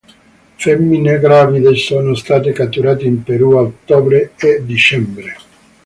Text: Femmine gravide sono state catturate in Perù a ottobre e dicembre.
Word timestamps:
Femmine 0.57 1.19
gravide 1.19 1.75
sono 1.75 2.15
state 2.15 2.53
catturate 2.53 3.03
in 3.05 3.21
Perù 3.21 3.51
a 3.57 3.61
ottobre 3.61 4.31
e 4.35 4.65
dicembre. 4.65 5.35